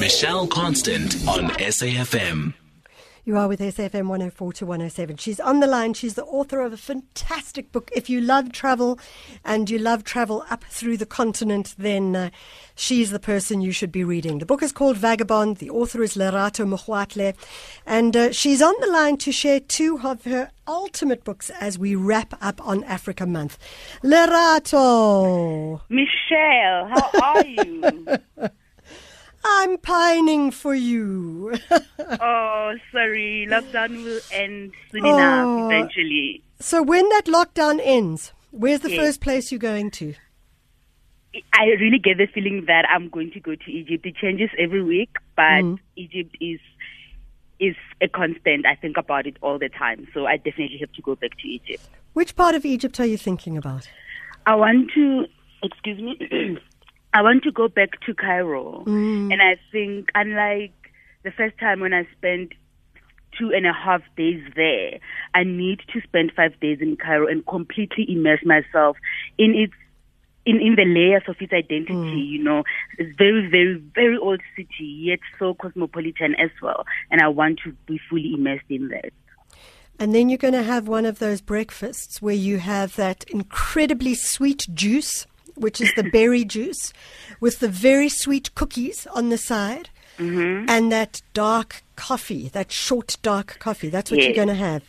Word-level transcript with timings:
Michelle 0.00 0.46
Constant 0.46 1.16
on 1.26 1.48
SAFM. 1.58 2.54
You 3.24 3.36
are 3.36 3.48
with 3.48 3.58
SAFM 3.58 4.06
104 4.06 4.52
to 4.54 4.66
107. 4.66 5.16
She's 5.16 5.40
on 5.40 5.58
the 5.58 5.66
line. 5.66 5.92
She's 5.92 6.14
the 6.14 6.24
author 6.24 6.60
of 6.60 6.72
a 6.72 6.76
fantastic 6.76 7.72
book. 7.72 7.90
If 7.94 8.08
you 8.08 8.20
love 8.20 8.52
travel 8.52 8.98
and 9.44 9.68
you 9.68 9.78
love 9.78 10.04
travel 10.04 10.44
up 10.50 10.62
through 10.64 10.98
the 10.98 11.04
continent, 11.04 11.74
then 11.76 12.14
uh, 12.14 12.30
she's 12.76 13.10
the 13.10 13.18
person 13.18 13.60
you 13.60 13.72
should 13.72 13.90
be 13.90 14.04
reading. 14.04 14.38
The 14.38 14.46
book 14.46 14.62
is 14.62 14.70
called 14.70 14.96
Vagabond. 14.96 15.56
The 15.56 15.68
author 15.68 16.02
is 16.02 16.14
Lerato 16.14 16.64
Mogoatlhe. 16.64 17.34
And 17.84 18.16
uh, 18.16 18.32
she's 18.32 18.62
on 18.62 18.74
the 18.80 18.86
line 18.86 19.16
to 19.18 19.32
share 19.32 19.58
two 19.58 19.98
of 20.04 20.24
her 20.24 20.52
ultimate 20.68 21.24
books 21.24 21.50
as 21.60 21.76
we 21.76 21.96
wrap 21.96 22.34
up 22.40 22.64
on 22.66 22.84
Africa 22.84 23.26
Month. 23.26 23.58
Lerato! 24.04 25.80
Michelle, 25.88 26.86
how 26.86 27.10
are 27.20 27.44
you? 27.44 28.48
I'm 29.50 29.78
pining 29.78 30.50
for 30.50 30.74
you. 30.74 31.56
oh, 31.98 32.74
sorry. 32.92 33.46
Lockdown 33.48 34.04
will 34.04 34.20
end 34.32 34.72
soon 34.92 35.04
oh. 35.04 35.14
enough 35.14 35.72
eventually. 35.72 36.42
So, 36.60 36.82
when 36.82 37.08
that 37.10 37.26
lockdown 37.26 37.80
ends, 37.82 38.32
where's 38.50 38.80
the 38.80 38.90
yes. 38.90 38.98
first 38.98 39.20
place 39.20 39.50
you're 39.50 39.58
going 39.58 39.90
to? 39.92 40.14
I 41.52 41.64
really 41.80 41.98
get 41.98 42.18
the 42.18 42.26
feeling 42.26 42.64
that 42.66 42.84
I'm 42.88 43.08
going 43.08 43.30
to 43.32 43.40
go 43.40 43.54
to 43.54 43.70
Egypt. 43.70 44.06
It 44.06 44.16
changes 44.16 44.50
every 44.58 44.82
week, 44.82 45.10
but 45.36 45.62
mm. 45.62 45.78
Egypt 45.96 46.36
is 46.40 46.60
is 47.60 47.76
a 48.00 48.08
constant. 48.08 48.66
I 48.66 48.74
think 48.74 48.96
about 48.96 49.26
it 49.26 49.36
all 49.42 49.58
the 49.58 49.68
time. 49.68 50.06
So 50.14 50.26
I 50.26 50.36
definitely 50.36 50.78
have 50.78 50.92
to 50.92 51.02
go 51.02 51.16
back 51.16 51.36
to 51.38 51.48
Egypt. 51.48 51.82
Which 52.12 52.36
part 52.36 52.54
of 52.54 52.64
Egypt 52.64 53.00
are 53.00 53.06
you 53.06 53.18
thinking 53.18 53.56
about? 53.56 53.88
I 54.46 54.54
want 54.54 54.90
to, 54.94 55.26
excuse 55.62 56.00
me, 56.00 56.16
I 57.12 57.22
want 57.22 57.42
to 57.44 57.52
go 57.52 57.68
back 57.68 58.00
to 58.06 58.14
Cairo. 58.14 58.84
Mm. 58.86 59.32
And 59.32 59.42
I 59.42 59.56
think, 59.72 60.10
unlike 60.14 60.74
the 61.24 61.30
first 61.30 61.58
time 61.58 61.80
when 61.80 61.94
I 61.94 62.06
spent 62.16 62.52
two 63.38 63.52
and 63.54 63.66
a 63.66 63.72
half 63.72 64.02
days 64.16 64.42
there, 64.56 64.98
I 65.34 65.44
need 65.44 65.80
to 65.92 66.00
spend 66.02 66.32
five 66.34 66.58
days 66.60 66.78
in 66.80 66.96
Cairo 66.96 67.26
and 67.26 67.46
completely 67.46 68.06
immerse 68.08 68.44
myself 68.44 68.96
in 69.38 69.54
its 69.54 69.74
in, 70.46 70.62
in 70.62 70.76
the 70.76 70.84
layers 70.86 71.24
of 71.28 71.36
its 71.40 71.52
identity, 71.52 71.92
mm. 71.92 72.28
you 72.30 72.42
know. 72.42 72.64
It's 72.96 73.14
very, 73.18 73.50
very, 73.50 73.82
very 73.94 74.16
old 74.16 74.40
city, 74.56 74.84
yet 74.84 75.18
so 75.38 75.52
cosmopolitan 75.52 76.34
as 76.36 76.50
well. 76.62 76.86
And 77.10 77.20
I 77.20 77.28
want 77.28 77.60
to 77.64 77.72
be 77.86 78.00
fully 78.08 78.32
immersed 78.32 78.64
in 78.70 78.88
that. 78.88 79.12
And 79.98 80.14
then 80.14 80.30
you're 80.30 80.38
going 80.38 80.54
to 80.54 80.62
have 80.62 80.88
one 80.88 81.04
of 81.04 81.18
those 81.18 81.42
breakfasts 81.42 82.22
where 82.22 82.34
you 82.34 82.58
have 82.58 82.96
that 82.96 83.24
incredibly 83.24 84.14
sweet 84.14 84.66
juice 84.72 85.26
which 85.60 85.80
is 85.80 85.92
the 85.94 86.02
berry 86.04 86.44
juice, 86.44 86.92
with 87.40 87.60
the 87.60 87.68
very 87.68 88.08
sweet 88.08 88.54
cookies 88.54 89.06
on 89.08 89.28
the 89.28 89.38
side, 89.38 89.90
mm-hmm. 90.18 90.68
and 90.68 90.90
that 90.92 91.22
dark 91.34 91.82
coffee, 91.96 92.48
that 92.48 92.72
short 92.72 93.16
dark 93.22 93.58
coffee. 93.58 93.88
That's 93.88 94.10
what 94.10 94.18
yes. 94.18 94.26
you're 94.26 94.36
going 94.36 94.48
to 94.48 94.54
have. 94.54 94.82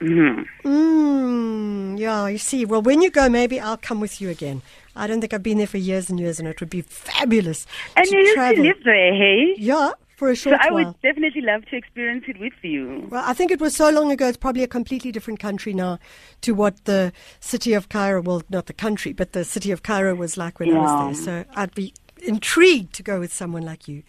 Mm-hmm. 0.00 0.68
Mm, 0.68 1.98
yeah, 1.98 2.28
you 2.28 2.38
see. 2.38 2.64
Well, 2.64 2.82
when 2.82 3.00
you 3.00 3.10
go, 3.10 3.28
maybe 3.28 3.58
I'll 3.58 3.76
come 3.76 4.00
with 4.00 4.20
you 4.20 4.28
again. 4.28 4.62
I 4.94 5.06
don't 5.06 5.20
think 5.20 5.34
I've 5.34 5.42
been 5.42 5.58
there 5.58 5.66
for 5.66 5.78
years 5.78 6.10
and 6.10 6.18
years, 6.18 6.38
and 6.38 6.48
it 6.48 6.60
would 6.60 6.70
be 6.70 6.82
fabulous. 6.82 7.66
And 7.96 8.06
you 8.06 8.18
used 8.18 8.34
to 8.34 8.62
live 8.62 8.76
there, 8.84 9.14
hey? 9.14 9.54
Yeah, 9.58 9.92
for 10.16 10.30
a 10.30 10.34
short 10.34 10.56
so 10.60 10.68
I 10.68 10.72
while. 10.72 10.86
would 10.86 11.00
definitely 11.02 11.42
love 11.42 11.64
to 11.66 11.76
experience 11.76 12.24
it 12.26 12.40
with 12.40 12.54
you. 12.62 13.06
Well, 13.10 13.22
I 13.24 13.34
think 13.34 13.50
it 13.50 13.60
was 13.60 13.76
so 13.76 13.90
long 13.90 14.10
ago, 14.10 14.26
it's 14.26 14.36
probably 14.36 14.62
a 14.62 14.68
completely 14.68 15.12
different 15.12 15.38
country 15.38 15.72
now 15.72 15.98
to 16.40 16.52
what 16.54 16.84
the 16.86 17.12
city 17.38 17.74
of 17.74 17.88
Cairo, 17.88 18.22
well, 18.22 18.42
not 18.48 18.66
the 18.66 18.72
country, 18.72 19.12
but 19.12 19.32
the 19.32 19.44
city 19.44 19.70
of 19.70 19.82
Cairo 19.82 20.14
was 20.14 20.36
like 20.36 20.58
when 20.58 20.70
yeah. 20.70 20.80
I 20.80 21.06
was 21.08 21.24
there. 21.24 21.44
So 21.44 21.50
I'd 21.54 21.74
be 21.74 21.92
intrigued 22.22 22.94
to 22.94 23.02
go 23.02 23.20
with 23.20 23.32
someone 23.32 23.62
like 23.62 23.86
you. 23.86 24.02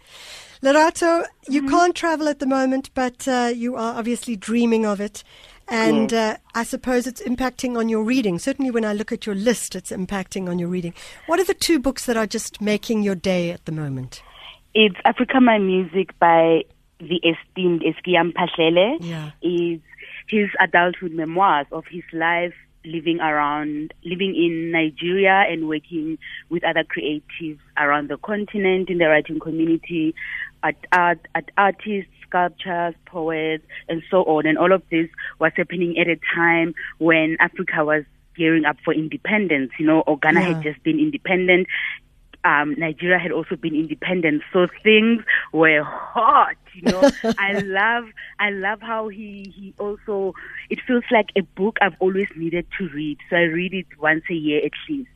Lerato, 0.63 1.25
you 1.47 1.61
mm-hmm. 1.61 1.69
can't 1.69 1.95
travel 1.95 2.27
at 2.27 2.39
the 2.39 2.47
moment, 2.47 2.89
but 2.93 3.27
uh, 3.27 3.51
you 3.53 3.75
are 3.75 3.95
obviously 3.95 4.35
dreaming 4.35 4.85
of 4.85 4.99
it. 4.99 5.23
And 5.69 6.13
uh, 6.13 6.37
I 6.55 6.63
suppose 6.63 7.07
it's 7.07 7.21
impacting 7.21 7.77
on 7.77 7.89
your 7.89 8.01
reading. 8.01 8.39
Certainly, 8.39 8.71
when 8.71 8.85
I 8.85 8.93
look 8.93 9.11
at 9.11 9.25
your 9.25 9.35
list, 9.35 9.75
it's 9.75 9.91
impacting 9.91 10.47
on 10.47 10.59
your 10.59 10.69
reading. 10.69 10.93
What 11.25 11.41
are 11.41 11.43
the 11.43 11.53
two 11.53 11.77
books 11.77 12.05
that 12.05 12.15
are 12.15 12.25
just 12.25 12.61
making 12.61 13.03
your 13.03 13.15
day 13.15 13.51
at 13.51 13.65
the 13.65 13.73
moment? 13.73 14.21
It's 14.79 14.95
Africa 15.05 15.41
My 15.41 15.57
Music 15.57 16.11
by 16.19 16.61
the 16.99 17.19
esteemed 17.25 17.81
Es'kia 17.81 18.31
Mphahlele. 18.31 18.97
Yeah. 18.99 19.31
Is 19.41 19.81
his 20.27 20.49
adulthood 20.59 21.13
memoirs 21.13 21.65
of 21.71 21.85
his 21.89 22.03
life 22.13 22.53
living 22.85 23.19
around, 23.19 23.95
living 24.05 24.35
in 24.35 24.69
Nigeria 24.69 25.45
and 25.49 25.67
working 25.67 26.19
with 26.49 26.63
other 26.63 26.83
creatives 26.83 27.57
around 27.75 28.11
the 28.11 28.17
continent 28.17 28.91
in 28.91 28.99
the 28.99 29.05
writing 29.05 29.39
community, 29.39 30.13
at 30.61 30.75
art, 30.91 31.27
at 31.33 31.49
artists, 31.57 32.11
sculptors, 32.27 32.93
poets, 33.07 33.63
and 33.89 34.03
so 34.11 34.17
on. 34.25 34.45
And 34.45 34.59
all 34.59 34.71
of 34.71 34.83
this 34.91 35.09
was 35.39 35.53
happening 35.55 35.97
at 35.97 36.07
a 36.07 36.19
time 36.35 36.75
when 36.99 37.35
Africa 37.39 37.83
was 37.83 38.03
gearing 38.35 38.65
up 38.65 38.77
for 38.85 38.93
independence. 38.93 39.71
You 39.79 39.87
know, 39.87 40.01
or 40.01 40.19
Ghana 40.19 40.39
yeah. 40.39 40.53
had 40.53 40.61
just 40.61 40.83
been 40.83 40.99
independent 40.99 41.65
um, 42.47 42.75
Nigeria 42.77 43.19
had 43.19 43.31
also 43.31 43.55
been 43.55 43.75
independent, 43.75 44.41
so 44.53 44.67
things 44.83 45.23
were 45.51 45.83
hot. 45.83 46.55
You 46.73 46.91
know, 46.91 47.09
I 47.37 47.59
love, 47.59 48.05
I 48.39 48.51
love 48.51 48.79
how 48.81 49.09
he 49.09 49.53
he 49.55 49.73
also. 49.79 50.33
It 50.69 50.79
feels 50.87 51.03
like 51.11 51.27
a 51.35 51.41
book 51.41 51.77
I've 51.81 51.95
always 51.99 52.27
needed 52.35 52.65
to 52.77 52.87
read, 52.89 53.17
so 53.29 53.35
I 53.35 53.41
read 53.41 53.73
it 53.73 53.87
once 53.99 54.23
a 54.29 54.33
year 54.33 54.65
at 54.65 54.71
least 54.89 55.09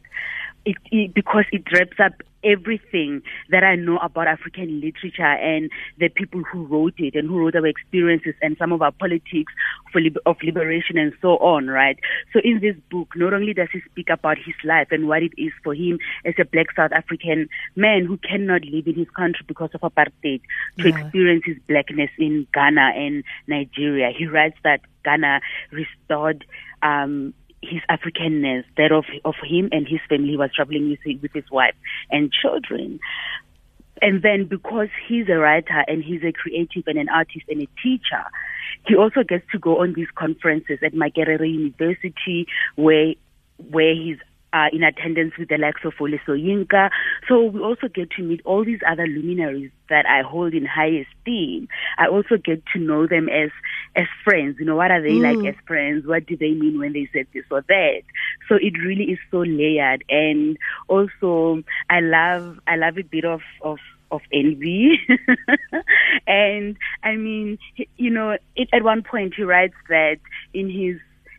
it, 0.65 0.77
it, 0.91 1.13
because 1.13 1.45
it 1.51 1.63
wraps 1.73 1.99
up 1.99 2.13
everything 2.43 3.21
that 3.49 3.63
I 3.63 3.75
know 3.75 3.97
about 3.97 4.27
African 4.27 4.81
literature 4.81 5.23
and 5.23 5.69
the 5.99 6.09
people 6.09 6.41
who 6.43 6.65
wrote 6.65 6.95
it 6.97 7.15
and 7.15 7.29
who 7.29 7.39
wrote 7.39 7.55
our 7.55 7.67
experiences 7.67 8.33
and 8.41 8.57
some 8.57 8.71
of 8.71 8.81
our 8.81 8.91
politics 8.91 9.53
for 9.91 10.01
of 10.25 10.37
liberation 10.43 10.97
and 10.97 11.13
so 11.21 11.37
on, 11.37 11.67
right? 11.67 11.99
So 12.33 12.39
in 12.43 12.59
this 12.59 12.75
book, 12.89 13.09
not 13.15 13.33
only 13.33 13.53
does 13.53 13.69
he 13.71 13.81
speak 13.91 14.09
about 14.09 14.37
his 14.37 14.55
life 14.63 14.87
and 14.91 15.07
what 15.07 15.23
it 15.23 15.33
is 15.37 15.51
for 15.63 15.73
him 15.73 15.99
as 16.25 16.33
a 16.39 16.45
black 16.45 16.67
South 16.75 16.91
African 16.91 17.47
man 17.75 18.05
who 18.05 18.17
cannot 18.17 18.63
live 18.65 18.87
in 18.87 18.95
his 18.95 19.09
country 19.09 19.45
because 19.47 19.69
of 19.73 19.81
apartheid 19.81 20.41
to 20.79 20.89
yeah. 20.89 20.97
experience 20.97 21.43
his 21.45 21.57
blackness 21.67 22.09
in 22.17 22.47
Ghana 22.53 22.93
and 22.95 23.23
Nigeria. 23.47 24.11
He 24.17 24.25
writes 24.25 24.57
that 24.63 24.81
Ghana 25.03 25.41
restored 25.71 26.45
um, 26.83 27.33
his 27.61 27.81
Africanness, 27.89 28.63
that 28.77 28.91
of 28.91 29.05
of 29.23 29.35
him 29.43 29.69
and 29.71 29.87
his 29.87 29.99
family 30.09 30.37
was 30.37 30.51
traveling 30.55 30.89
with 30.89 31.21
with 31.21 31.31
his 31.33 31.49
wife 31.51 31.75
and 32.09 32.31
children. 32.31 32.99
And 34.01 34.23
then 34.23 34.45
because 34.45 34.89
he's 35.07 35.29
a 35.29 35.37
writer 35.37 35.85
and 35.87 36.03
he's 36.03 36.23
a 36.23 36.31
creative 36.31 36.83
and 36.87 36.97
an 36.97 37.07
artist 37.07 37.45
and 37.47 37.61
a 37.61 37.67
teacher, 37.83 38.23
he 38.87 38.95
also 38.95 39.21
gets 39.23 39.45
to 39.51 39.59
go 39.59 39.81
on 39.81 39.93
these 39.93 40.07
conferences 40.15 40.79
at 40.83 40.93
Makerere 40.93 41.47
University 41.47 42.47
where 42.75 43.13
where 43.69 43.93
he's 43.93 44.17
uh, 44.53 44.67
in 44.71 44.83
attendance 44.83 45.33
with 45.37 45.49
the 45.49 45.57
likes 45.57 45.81
of 45.85 45.93
Wole 45.99 46.17
Soyinka. 46.27 46.89
So 47.27 47.43
we 47.43 47.59
also 47.61 47.87
get 47.87 48.11
to 48.11 48.23
meet 48.23 48.41
all 48.45 48.65
these 48.65 48.79
other 48.87 49.07
luminaries 49.07 49.71
that 49.89 50.05
I 50.05 50.21
hold 50.27 50.53
in 50.53 50.65
high 50.65 51.05
esteem. 51.05 51.67
I 51.97 52.07
also 52.07 52.37
get 52.37 52.63
to 52.73 52.79
know 52.79 53.07
them 53.07 53.29
as 53.29 53.49
as 53.95 54.07
friends. 54.23 54.57
You 54.59 54.65
know, 54.65 54.75
what 54.75 54.91
are 54.91 55.01
they 55.01 55.15
mm. 55.15 55.43
like 55.43 55.53
as 55.53 55.59
friends? 55.65 56.05
What 56.05 56.25
do 56.25 56.35
they 56.35 56.51
mean 56.51 56.79
when 56.79 56.93
they 56.93 57.09
said 57.13 57.27
this 57.33 57.45
or 57.51 57.63
that? 57.67 58.01
So 58.47 58.55
it 58.55 58.73
really 58.85 59.05
is 59.05 59.19
so 59.29 59.39
layered. 59.39 60.03
And 60.09 60.57
also, 60.87 61.63
I 61.89 61.99
love 61.99 62.59
I 62.67 62.75
love 62.75 62.97
a 62.97 63.03
bit 63.03 63.25
of 63.25 63.41
of 63.61 63.79
of 64.11 64.21
envy. 64.33 64.99
and 66.27 66.77
I 67.03 67.15
mean, 67.15 67.57
you 67.97 68.09
know, 68.09 68.37
it, 68.55 68.69
at 68.73 68.83
one 68.83 69.03
point 69.03 69.33
he 69.35 69.43
writes 69.43 69.75
that 69.89 70.17
in 70.53 70.69
his 70.69 70.97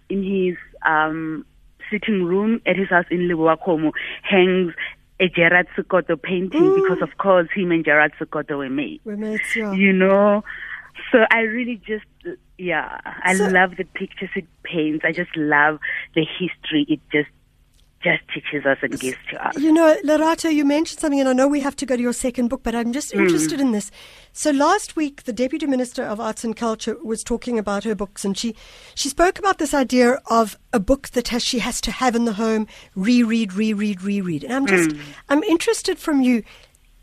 in 0.08 0.22
his 0.22 0.56
um 0.84 1.46
sitting 1.92 2.24
room 2.24 2.60
at 2.66 2.76
his 2.76 2.88
house 2.88 3.04
in 3.10 3.28
Lebowakgomo 3.28 3.92
hangs 4.22 4.72
a 5.20 5.28
Gerard 5.28 5.68
Sekoto 5.76 6.20
painting 6.20 6.62
mm. 6.62 6.74
because 6.82 7.02
of 7.02 7.16
course 7.18 7.48
him 7.54 7.70
and 7.70 7.84
Gerard 7.84 8.12
Sekoto 8.18 8.58
were 8.58 8.70
mates. 8.70 9.04
We're 9.04 9.16
mates, 9.16 9.54
yeah. 9.54 9.72
You 9.72 9.92
know? 9.92 10.42
So 11.12 11.18
I 11.30 11.40
really 11.40 11.80
just 11.86 12.06
yeah, 12.58 13.00
I 13.04 13.34
so, 13.34 13.48
love 13.48 13.76
the 13.76 13.84
pictures 13.84 14.30
it 14.36 14.46
paints. 14.62 15.04
I 15.04 15.12
just 15.12 15.36
love 15.36 15.78
the 16.14 16.24
history 16.24 16.86
it 16.88 17.00
just 17.12 17.28
just 18.02 18.22
teaches 18.32 18.66
us 18.66 18.78
and 18.82 18.98
gives 18.98 19.18
to 19.30 19.46
us. 19.46 19.56
You 19.56 19.72
know, 19.72 19.96
Lerato, 20.04 20.52
you 20.52 20.64
mentioned 20.64 21.00
something, 21.00 21.20
and 21.20 21.28
I 21.28 21.32
know 21.32 21.48
we 21.48 21.60
have 21.60 21.76
to 21.76 21.86
go 21.86 21.96
to 21.96 22.02
your 22.02 22.12
second 22.12 22.48
book, 22.48 22.62
but 22.62 22.74
I'm 22.74 22.92
just 22.92 23.12
mm. 23.12 23.20
interested 23.20 23.60
in 23.60 23.72
this. 23.72 23.90
So 24.32 24.50
last 24.50 24.96
week, 24.96 25.22
the 25.24 25.32
Deputy 25.32 25.66
Minister 25.66 26.02
of 26.02 26.20
Arts 26.20 26.44
and 26.44 26.56
Culture 26.56 26.96
was 27.02 27.22
talking 27.22 27.58
about 27.58 27.84
her 27.84 27.94
books, 27.94 28.24
and 28.24 28.36
she, 28.36 28.54
she 28.94 29.08
spoke 29.08 29.38
about 29.38 29.58
this 29.58 29.74
idea 29.74 30.20
of 30.26 30.58
a 30.72 30.80
book 30.80 31.10
that 31.10 31.28
has, 31.28 31.44
she 31.44 31.60
has 31.60 31.80
to 31.82 31.90
have 31.90 32.16
in 32.16 32.24
the 32.24 32.34
home, 32.34 32.66
reread, 32.94 33.54
reread, 33.54 34.02
reread. 34.02 34.44
And 34.44 34.52
I'm 34.52 34.66
just, 34.66 34.90
mm. 34.90 35.00
I'm 35.28 35.42
interested 35.44 35.98
from 35.98 36.22
you. 36.22 36.42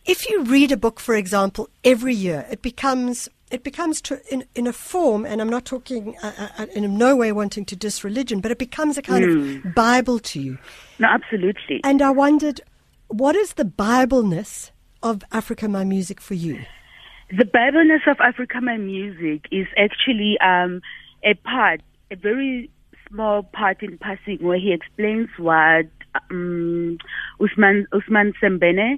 If 0.05 0.29
you 0.29 0.43
read 0.43 0.71
a 0.71 0.77
book, 0.77 0.99
for 0.99 1.15
example, 1.15 1.69
every 1.83 2.15
year, 2.15 2.45
it 2.49 2.61
becomes 2.61 3.29
it 3.51 3.63
becomes 3.63 4.01
to, 4.01 4.21
in, 4.31 4.45
in 4.55 4.67
a 4.67 4.73
form, 4.73 5.25
and 5.25 5.41
I'm 5.41 5.49
not 5.49 5.65
talking 5.65 6.15
uh, 6.21 6.31
uh, 6.37 6.47
uh, 6.59 6.65
in 6.73 6.97
no 6.97 7.15
way 7.15 7.31
wanting 7.31 7.65
to 7.65 7.75
diss 7.75 8.03
religion, 8.03 8.41
but 8.41 8.51
it 8.51 8.57
becomes 8.57 8.97
a 8.97 9.01
kind 9.01 9.25
mm. 9.25 9.65
of 9.65 9.75
Bible 9.75 10.19
to 10.19 10.41
you. 10.41 10.57
No, 10.99 11.07
absolutely. 11.07 11.81
And 11.83 12.01
I 12.01 12.11
wondered, 12.11 12.61
what 13.07 13.35
is 13.35 13.53
the 13.53 13.65
Bibleness 13.65 14.71
of 15.01 15.23
Africa 15.31 15.67
My 15.67 15.83
Music 15.83 16.21
for 16.21 16.35
you? 16.35 16.63
The 17.31 17.45
Bibleness 17.45 18.01
of 18.07 18.17
Africa, 18.21 18.59
my 18.59 18.77
music, 18.77 19.45
is 19.51 19.67
actually 19.77 20.37
um, 20.43 20.81
a 21.23 21.35
part, 21.35 21.81
a 22.09 22.15
very 22.15 22.71
small 23.07 23.43
part 23.43 23.83
in 23.83 23.99
passing 23.99 24.39
where 24.39 24.57
he 24.57 24.73
explains 24.73 25.29
what 25.37 25.85
um, 26.31 26.97
Ousmane 27.39 27.85
Ousmane 27.93 28.33
Sembene, 28.41 28.97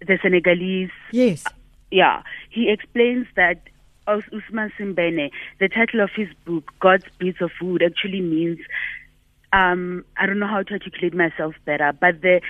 the 0.00 0.16
Senegalese, 0.22 0.90
Yes. 1.10 1.44
yeah, 1.90 2.22
he 2.50 2.70
explains 2.70 3.26
that 3.34 3.62
Us- 4.06 4.22
Ousmane 4.32 4.72
Sembene, 4.78 5.30
the 5.60 5.68
title 5.68 6.00
of 6.00 6.10
his 6.14 6.28
book, 6.44 6.72
God's 6.80 7.04
Bits 7.18 7.40
of 7.40 7.50
Food, 7.58 7.82
actually 7.82 8.20
means 8.20 8.58
um, 9.52 10.04
I 10.16 10.26
don't 10.26 10.38
know 10.38 10.46
how 10.46 10.62
to 10.62 10.72
articulate 10.74 11.14
myself 11.14 11.54
better, 11.64 11.92
but 11.98 12.20
the 12.22 12.40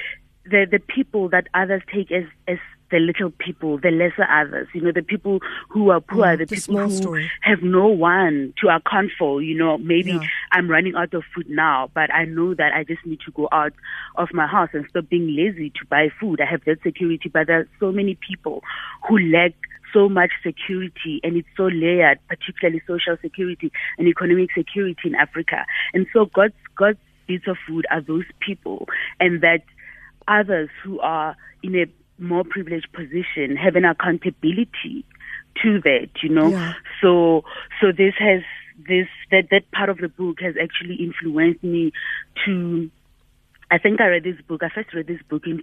the 0.45 0.67
the 0.71 0.79
people 0.79 1.29
that 1.31 1.49
others 1.55 1.83
take 1.93 2.11
as 2.11 2.25
as 2.49 2.59
the 2.93 3.01
little 3.01 3.33
people, 3.33 3.79
the 3.79 3.91
lesser 3.91 4.23
others, 4.31 4.69
you 4.73 4.81
know, 4.81 4.93
the 4.93 5.03
people 5.03 5.41
who 5.69 5.91
are 5.91 6.01
poor, 6.01 6.25
Mm, 6.25 6.39
the, 6.39 6.45
the 6.45 6.55
people 6.55 6.79
who 6.79 6.91
story. 6.91 7.31
have 7.41 7.61
no 7.61 7.89
one 7.89 8.55
to 8.63 8.69
account 8.69 9.11
for, 9.19 9.43
you 9.43 9.59
know, 9.59 9.77
maybe 9.79 10.13
Yeah. 10.13 10.21
I'm 10.53 10.71
running 10.71 10.95
out 10.95 11.13
of 11.13 11.25
food 11.35 11.51
now, 11.51 11.91
but 11.95 12.15
I 12.15 12.27
know 12.27 12.55
that 12.55 12.73
I 12.73 12.85
just 12.85 13.05
need 13.05 13.19
to 13.27 13.33
go 13.33 13.49
out 13.51 13.73
of 14.15 14.29
my 14.33 14.47
house 14.47 14.69
and 14.73 14.87
stop 14.89 15.09
being 15.09 15.35
lazy 15.35 15.71
to 15.71 15.85
buy 15.91 16.11
food. 16.21 16.41
I 16.41 16.45
have 16.45 16.63
that 16.67 16.81
security, 16.85 17.29
but 17.29 17.49
there 17.49 17.59
are 17.59 17.69
so 17.81 17.91
many 17.91 18.15
people 18.15 18.63
who 19.09 19.19
lack 19.19 19.55
so 19.93 20.09
much 20.09 20.31
security 20.43 21.21
and 21.23 21.37
it's 21.37 21.49
so 21.57 21.65
layered, 21.65 22.19
particularly 22.29 22.83
social 22.87 23.17
security 23.21 23.73
and 23.99 24.09
economic 24.09 24.51
security 24.57 25.01
in 25.05 25.15
Africa. 25.15 25.65
And 25.95 26.07
so 26.13 26.27
God's 26.27 26.55
God's 26.77 26.99
bits 27.27 27.47
of 27.49 27.57
food 27.67 27.87
are 27.91 28.01
those 28.01 28.25
people 28.41 28.87
and 29.19 29.41
that 29.41 29.63
others 30.29 30.69
who 30.83 31.01
are 31.01 31.37
in 31.63 31.77
a 31.77 31.87
more 32.19 32.45
privileged 32.45 32.93
position 32.93 33.57
have 33.57 33.77
an 33.77 33.85
accountability 33.85 35.05
to 35.63 35.81
that, 35.83 36.09
you 36.23 36.29
know. 36.29 36.49
Yeah. 36.49 36.75
So 37.01 37.45
so 37.81 37.89
this 37.93 38.15
has 38.19 38.43
this 38.89 39.09
that 39.31 39.49
that 39.51 39.71
part 39.73 39.89
of 39.89 39.99
the 39.99 40.09
book 40.09 40.41
has 40.41 40.55
actually 40.61 40.97
influenced 40.97 41.63
me 41.63 41.93
to 42.45 42.91
I 43.71 43.79
think 43.79 44.01
I 44.01 44.07
read 44.07 44.25
this 44.25 44.41
book. 44.47 44.63
I 44.63 44.69
first 44.69 44.95
read 44.95 45.07
this 45.07 45.23
book 45.29 45.43
in 45.47 45.61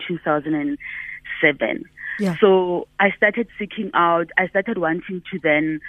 2007. 1.52 1.84
Yeah. 2.20 2.36
So 2.40 2.88
I 3.00 3.10
started 3.18 3.48
seeking 3.60 3.92
out. 3.94 4.30
I 4.38 4.48
started 4.48 4.78
wanting 4.78 5.22
to 5.32 5.40
then 5.42 5.80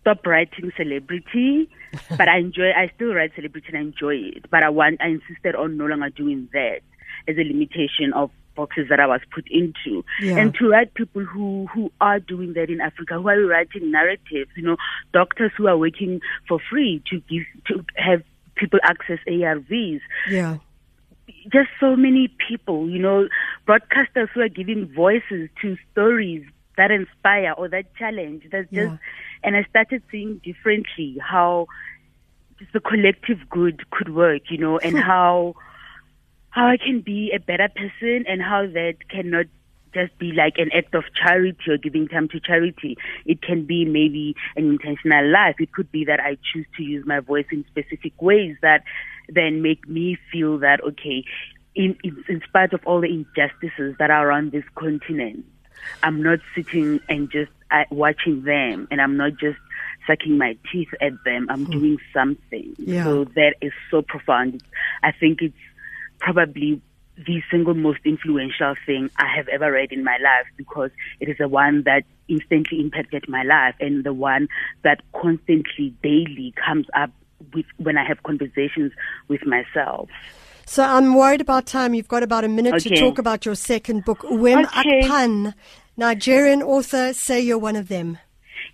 stop 0.00 0.24
writing 0.26 0.70
celebrity, 0.76 1.68
but 2.10 2.28
I 2.28 2.38
enjoy. 2.38 2.70
I 2.70 2.90
still 2.94 3.12
write 3.14 3.32
celebrity 3.34 3.66
and 3.68 3.76
I 3.78 3.80
enjoy 3.80 4.14
it. 4.36 4.50
But 4.50 4.62
I 4.62 4.68
want. 4.70 5.00
I 5.00 5.08
insisted 5.08 5.54
on 5.54 5.76
no 5.76 5.86
longer 5.86 6.10
doing 6.10 6.48
that 6.52 6.80
as 7.28 7.36
a 7.36 7.42
limitation 7.44 8.12
of 8.14 8.30
boxes 8.54 8.86
that 8.88 9.00
I 9.00 9.06
was 9.06 9.20
put 9.34 9.44
into, 9.50 10.02
Yeah. 10.22 10.38
and 10.38 10.54
to 10.54 10.68
write 10.70 10.94
people 10.94 11.24
who 11.24 11.66
who 11.74 11.90
are 12.00 12.20
doing 12.20 12.54
that 12.54 12.70
in 12.70 12.80
Africa, 12.80 13.14
who 13.20 13.28
are 13.28 13.44
writing 13.46 13.90
narratives. 13.90 14.50
You 14.56 14.62
know, 14.62 14.76
doctors 15.12 15.50
who 15.56 15.66
are 15.66 15.76
working 15.76 16.20
for 16.48 16.58
free 16.70 17.02
to 17.10 17.20
give 17.28 17.42
to 17.66 17.84
have 17.96 18.22
people 18.54 18.78
access 18.84 19.18
ARVs 19.28 20.00
Yeah. 20.30 20.56
Just 21.52 21.68
so 21.80 21.96
many 21.96 22.28
people, 22.48 22.88
you 22.88 22.98
know, 22.98 23.28
broadcasters 23.66 24.28
who 24.34 24.40
are 24.40 24.48
giving 24.48 24.92
voices 24.94 25.48
to 25.62 25.76
stories 25.92 26.44
that 26.76 26.90
inspire 26.90 27.52
or 27.56 27.68
that 27.68 27.94
challenge. 27.96 28.44
That's 28.50 28.70
just, 28.72 28.92
Yeah. 28.92 28.98
and 29.42 29.56
I 29.56 29.64
started 29.64 30.02
seeing 30.10 30.40
differently 30.44 31.16
how 31.20 31.66
just 32.58 32.72
the 32.72 32.80
collective 32.80 33.48
good 33.50 33.88
could 33.90 34.14
work, 34.14 34.50
you 34.50 34.58
know, 34.58 34.78
and 34.78 34.98
how 34.98 35.54
how 36.50 36.66
I 36.66 36.78
can 36.78 37.00
be 37.02 37.32
a 37.34 37.38
better 37.38 37.68
person 37.68 38.24
and 38.26 38.40
how 38.42 38.66
that 38.66 38.94
cannot 39.10 39.46
just 39.96 40.18
be 40.18 40.32
like 40.32 40.58
an 40.58 40.70
act 40.76 40.94
of 40.94 41.04
charity 41.14 41.70
or 41.70 41.78
giving 41.78 42.06
time 42.06 42.28
to 42.28 42.40
charity. 42.40 42.96
It 43.24 43.40
can 43.40 43.64
be 43.64 43.84
maybe 43.84 44.34
an 44.56 44.68
intentional 44.68 45.26
life. 45.30 45.56
It 45.58 45.72
could 45.72 45.90
be 45.90 46.04
that 46.04 46.20
I 46.20 46.36
choose 46.52 46.66
to 46.76 46.82
use 46.82 47.04
my 47.06 47.20
voice 47.20 47.46
in 47.50 47.64
specific 47.68 48.20
ways 48.20 48.56
that 48.62 48.84
then 49.28 49.62
make 49.62 49.88
me 49.88 50.18
feel 50.30 50.58
that 50.58 50.80
okay, 50.84 51.24
in 51.74 51.96
in, 52.04 52.24
in 52.28 52.42
spite 52.46 52.72
of 52.72 52.80
all 52.84 53.00
the 53.00 53.08
injustices 53.08 53.96
that 53.98 54.10
are 54.10 54.30
on 54.30 54.50
this 54.50 54.64
continent, 54.74 55.44
I'm 56.02 56.22
not 56.22 56.40
sitting 56.54 57.00
and 57.08 57.30
just 57.30 57.50
uh, 57.70 57.84
watching 57.90 58.42
them, 58.42 58.88
and 58.90 59.00
I'm 59.00 59.16
not 59.16 59.32
just 59.38 59.58
sucking 60.06 60.38
my 60.38 60.56
teeth 60.70 60.90
at 61.00 61.12
them. 61.24 61.46
I'm 61.50 61.64
doing 61.64 61.98
something. 62.12 62.76
Yeah. 62.78 63.04
So 63.04 63.24
that 63.24 63.54
is 63.60 63.72
so 63.90 64.02
profound. 64.02 64.62
I 65.02 65.12
think 65.12 65.42
it's 65.42 65.54
probably 66.20 66.80
the 67.16 67.42
single 67.50 67.74
most 67.74 68.00
influential 68.04 68.74
thing 68.84 69.10
I 69.16 69.26
have 69.34 69.48
ever 69.48 69.72
read 69.72 69.92
in 69.92 70.04
my 70.04 70.18
life 70.18 70.46
because 70.56 70.90
it 71.20 71.28
is 71.28 71.36
the 71.38 71.48
one 71.48 71.82
that 71.84 72.04
instantly 72.28 72.80
impacted 72.80 73.28
my 73.28 73.42
life 73.42 73.74
and 73.80 74.04
the 74.04 74.12
one 74.12 74.48
that 74.82 75.00
constantly, 75.12 75.94
daily 76.02 76.52
comes 76.62 76.86
up 76.94 77.10
with 77.54 77.66
when 77.78 77.96
I 77.96 78.04
have 78.06 78.22
conversations 78.22 78.92
with 79.28 79.46
myself. 79.46 80.08
So 80.66 80.82
I'm 80.82 81.14
worried 81.14 81.40
about 81.40 81.66
time. 81.66 81.94
You've 81.94 82.08
got 82.08 82.22
about 82.22 82.44
a 82.44 82.48
minute 82.48 82.80
to 82.82 82.90
talk 82.90 83.18
about 83.18 83.46
your 83.46 83.54
second 83.54 84.04
book, 84.04 84.18
Uwem 84.20 84.64
Okay. 84.64 85.02
Akpan, 85.02 85.54
Nigerian 85.96 86.62
author. 86.62 87.12
Say 87.12 87.40
you're 87.40 87.58
one 87.58 87.76
of 87.76 87.88
them. 87.88 88.18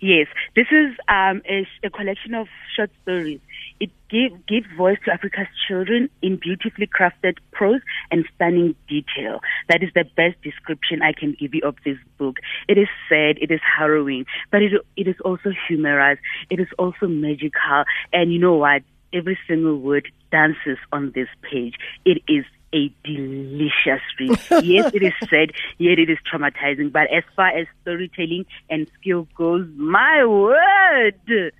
Yes, 0.01 0.27
this 0.55 0.67
is 0.71 0.91
um, 1.07 1.41
a, 1.47 1.65
a 1.83 1.89
collection 1.89 2.33
of 2.33 2.47
short 2.75 2.89
stories. 3.03 3.39
It 3.79 3.91
give, 4.09 4.45
gives 4.47 4.67
voice 4.77 4.97
to 5.05 5.13
Africa's 5.13 5.47
children 5.67 6.09
in 6.21 6.37
beautifully 6.37 6.87
crafted 6.87 7.37
prose 7.51 7.81
and 8.11 8.25
stunning 8.35 8.75
detail. 8.87 9.39
That 9.69 9.83
is 9.83 9.89
the 9.93 10.05
best 10.15 10.41
description 10.41 11.01
I 11.01 11.13
can 11.13 11.35
give 11.39 11.53
you 11.53 11.61
of 11.63 11.75
this 11.85 11.97
book. 12.17 12.37
It 12.67 12.77
is 12.77 12.87
sad, 13.09 13.37
it 13.41 13.51
is 13.51 13.61
harrowing, 13.77 14.25
but 14.51 14.61
it, 14.61 14.73
it 14.95 15.07
is 15.07 15.15
also 15.23 15.51
humorous. 15.67 16.19
It 16.49 16.59
is 16.59 16.67
also 16.77 17.07
magical. 17.07 17.83
And 18.11 18.33
you 18.33 18.39
know 18.39 18.55
what? 18.55 18.83
Every 19.13 19.37
single 19.47 19.79
word 19.79 20.11
dances 20.31 20.77
on 20.91 21.11
this 21.13 21.27
page. 21.49 21.75
It 22.05 22.23
is 22.27 22.45
a 22.73 22.91
delicious 23.05 24.01
read. 24.19 24.39
yes, 24.65 24.91
it 24.93 25.03
is 25.03 25.13
sad, 25.29 25.51
yet 25.77 25.99
it 25.99 26.09
is 26.09 26.17
traumatizing. 26.31 26.91
But 26.91 27.03
as 27.15 27.23
far 27.35 27.49
as 27.49 27.67
storytelling 27.81 28.45
and 28.69 28.87
skill 28.99 29.27
goes, 29.37 29.67
my 29.75 30.25
word! 30.25 31.53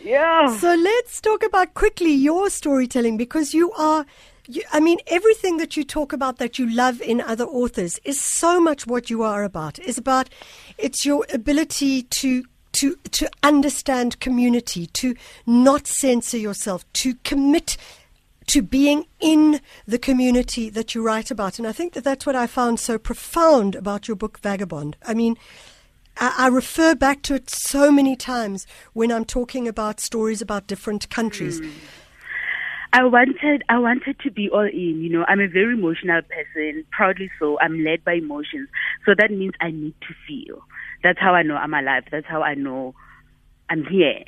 Yeah. 0.00 0.56
So 0.58 0.74
let's 0.74 1.20
talk 1.20 1.42
about 1.42 1.74
quickly 1.74 2.12
your 2.12 2.50
storytelling 2.50 3.16
because 3.16 3.54
you 3.54 3.72
are. 3.72 4.06
You, 4.46 4.62
I 4.72 4.80
mean, 4.80 4.98
everything 5.06 5.56
that 5.56 5.76
you 5.76 5.84
talk 5.84 6.12
about 6.12 6.36
that 6.38 6.58
you 6.58 6.68
love 6.70 7.00
in 7.00 7.22
other 7.22 7.44
authors 7.44 7.98
is 8.04 8.20
so 8.20 8.60
much 8.60 8.86
what 8.86 9.08
you 9.08 9.22
are 9.22 9.42
about. 9.42 9.78
Is 9.78 9.96
about 9.96 10.28
it's 10.76 11.06
your 11.06 11.26
ability 11.32 12.02
to 12.02 12.44
to 12.72 12.96
to 13.12 13.30
understand 13.42 14.20
community, 14.20 14.86
to 14.86 15.14
not 15.46 15.86
censor 15.86 16.36
yourself, 16.36 16.84
to 16.94 17.14
commit 17.24 17.78
to 18.46 18.62
being 18.62 19.06
in 19.20 19.60
the 19.86 19.98
community 19.98 20.68
that 20.70 20.94
you 20.94 21.02
write 21.02 21.30
about. 21.30 21.58
And 21.58 21.66
I 21.66 21.72
think 21.72 21.94
that 21.94 22.04
that's 22.04 22.26
what 22.26 22.36
I 22.36 22.46
found 22.46 22.78
so 22.78 22.98
profound 22.98 23.74
about 23.74 24.06
your 24.06 24.16
book, 24.16 24.38
Vagabond. 24.40 24.96
I 25.06 25.14
mean, 25.14 25.38
I, 26.16 26.46
refer 26.48 26.94
back 26.94 27.22
to 27.22 27.34
it 27.34 27.50
so 27.50 27.90
many 27.90 28.16
times 28.16 28.66
when 28.92 29.10
I'm 29.10 29.24
talking 29.24 29.66
about 29.66 30.00
stories 30.00 30.40
about 30.40 30.66
different 30.66 31.10
countries. 31.10 31.58
Hmm. 31.58 31.70
I 32.92 33.02
wanted 33.02 33.64
I 33.68 33.78
wanted 33.78 34.20
to 34.20 34.30
be 34.30 34.48
all 34.48 34.68
in, 34.68 35.02
you 35.02 35.10
know. 35.10 35.24
I'm 35.26 35.40
a 35.40 35.48
very 35.48 35.74
emotional 35.74 36.22
person, 36.22 36.84
proudly 36.92 37.28
so. 37.40 37.58
I'm 37.60 37.82
led 37.82 38.04
by 38.04 38.12
emotions. 38.14 38.68
So 39.04 39.14
that 39.18 39.32
means 39.32 39.54
I 39.60 39.72
need 39.72 39.94
to 40.02 40.14
feel. 40.28 40.62
That's 41.02 41.18
how 41.18 41.34
I 41.34 41.42
know 41.42 41.56
I'm 41.56 41.74
alive. 41.74 42.04
That's 42.12 42.26
how 42.26 42.42
I 42.42 42.54
know 42.54 42.94
I'm 43.68 43.84
here. 43.84 44.22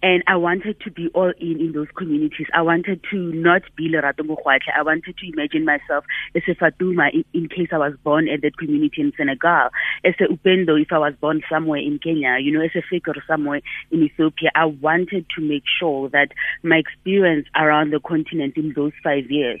And 0.00 0.22
I 0.28 0.36
wanted 0.36 0.80
to 0.82 0.90
be 0.92 1.08
all 1.12 1.32
in 1.40 1.58
in 1.60 1.72
those 1.72 1.88
communities. 1.96 2.46
I 2.54 2.62
wanted 2.62 3.00
to 3.10 3.16
not 3.32 3.62
be 3.76 3.90
Lerato 3.90 4.20
Mogoatlhe. 4.20 4.70
I 4.76 4.82
wanted 4.82 5.16
to 5.18 5.26
imagine 5.26 5.64
myself 5.64 6.04
as 6.36 6.42
a 6.46 6.54
Fatuma 6.54 7.12
in, 7.12 7.24
in 7.34 7.48
case 7.48 7.68
I 7.72 7.78
was 7.78 7.94
born 8.04 8.28
at 8.28 8.42
that 8.42 8.56
community 8.58 9.02
in 9.02 9.12
Senegal, 9.16 9.70
as 10.04 10.14
a 10.20 10.32
Upendo 10.32 10.80
if 10.80 10.92
I 10.92 10.98
was 10.98 11.14
born 11.20 11.42
somewhere 11.50 11.80
in 11.80 11.98
Kenya, 11.98 12.36
you 12.40 12.52
know, 12.52 12.64
as 12.64 12.70
a 12.76 12.94
Fikr 12.94 13.14
somewhere 13.26 13.60
in 13.90 14.04
Ethiopia. 14.04 14.50
I 14.54 14.66
wanted 14.66 15.26
to 15.36 15.42
make 15.42 15.64
sure 15.80 16.08
that 16.10 16.28
my 16.62 16.76
experience 16.76 17.48
around 17.56 17.92
the 17.92 17.98
continent 17.98 18.56
in 18.56 18.74
those 18.76 18.92
five 19.02 19.28
years 19.30 19.60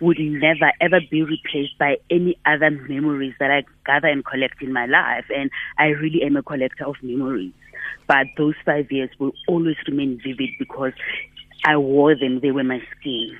would 0.00 0.18
never 0.18 0.72
ever 0.80 1.00
be 1.10 1.22
replaced 1.22 1.78
by 1.78 1.96
any 2.10 2.38
other 2.44 2.70
memories 2.70 3.34
that 3.38 3.50
I 3.50 3.64
gather 3.84 4.08
and 4.08 4.24
collect 4.24 4.62
in 4.62 4.72
my 4.72 4.86
life. 4.86 5.24
And 5.34 5.50
I 5.78 5.86
really 5.86 6.22
am 6.22 6.36
a 6.36 6.42
collector 6.42 6.86
of 6.86 6.96
memories. 7.02 7.52
But 8.06 8.26
those 8.36 8.54
five 8.64 8.90
years 8.90 9.10
will 9.18 9.32
always 9.48 9.76
remain 9.86 10.20
vivid 10.22 10.50
because 10.58 10.92
I 11.64 11.76
wore 11.76 12.14
them. 12.14 12.40
They 12.40 12.50
were 12.50 12.64
my 12.64 12.80
skin. 12.98 13.36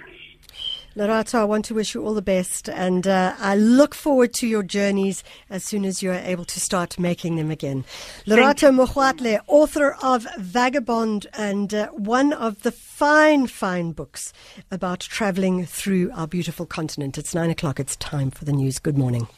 Lerato, 0.96 1.34
I 1.38 1.44
want 1.44 1.66
to 1.66 1.74
wish 1.74 1.94
you 1.94 2.02
all 2.06 2.14
the 2.14 2.22
best, 2.22 2.70
and 2.70 3.06
uh, 3.06 3.34
I 3.38 3.54
look 3.54 3.94
forward 3.94 4.32
to 4.34 4.46
your 4.46 4.62
journeys 4.62 5.22
as 5.50 5.62
soon 5.62 5.84
as 5.84 6.02
you 6.02 6.10
are 6.10 6.14
able 6.14 6.46
to 6.46 6.58
start 6.58 6.98
making 6.98 7.36
them 7.36 7.50
again. 7.50 7.84
Lerato 8.26 8.74
Mogoatlhe, 8.74 9.38
author 9.46 9.94
of 10.02 10.26
Vagabond, 10.38 11.26
and 11.34 11.74
uh, 11.74 11.88
one 11.88 12.32
of 12.32 12.62
the 12.62 12.72
fine, 12.72 13.46
fine 13.46 13.92
books 13.92 14.32
about 14.70 15.00
traveling 15.00 15.66
through 15.66 16.10
our 16.14 16.26
beautiful 16.26 16.64
continent. 16.64 17.18
It's 17.18 17.34
nine 17.34 17.50
o'clock. 17.50 17.78
It's 17.78 17.96
time 17.96 18.30
for 18.30 18.46
the 18.46 18.52
news. 18.52 18.78
Good 18.78 18.96
morning. 18.96 19.28